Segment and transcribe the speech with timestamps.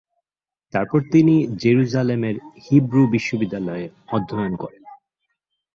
[0.73, 3.85] তারপর তিনি জেরুজালেমের হিব্রু বিশ্ববিদ্যালয়ে
[4.11, 4.83] অধ্যয়ন করেন।